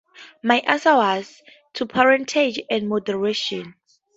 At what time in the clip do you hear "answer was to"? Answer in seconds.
0.65-1.85